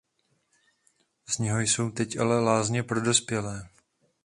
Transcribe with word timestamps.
Z 1.25 1.37
něho 1.37 1.59
jsou 1.59 1.91
teď 1.91 2.17
ale 2.19 2.39
lázně 2.41 2.83
pro 2.83 3.01
dospělé. 3.01 3.69